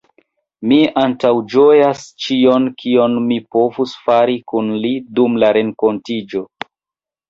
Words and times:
Mi 0.69 0.77
antaŭĝojas 1.01 2.01
ĉion, 2.25 2.67
kion 2.81 3.21
mi 3.29 3.39
povus 3.59 3.97
fari 4.09 4.43
kun 4.51 4.77
li 4.83 4.97
dum 5.23 5.41
la 5.47 5.57
renkontiĝo. 5.63 6.49